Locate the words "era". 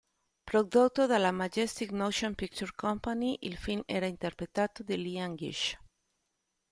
3.85-4.07